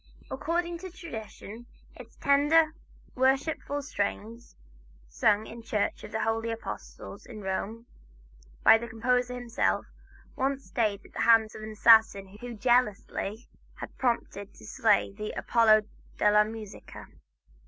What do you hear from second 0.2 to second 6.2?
According to tradition, its tender, worshipful strains sung in the church of